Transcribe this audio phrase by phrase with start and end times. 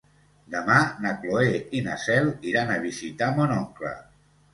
[0.51, 3.93] Demà na Cloè i na Cel iran a visitar mon oncle.